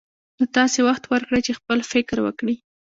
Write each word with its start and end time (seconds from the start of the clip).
نو 0.37 0.43
تاسې 0.55 0.79
وخت 0.87 1.03
ورکړئ 1.07 1.41
چې 1.47 1.57
خپل 1.59 1.77
فکر 1.91 2.17
وکړي. 2.25 2.55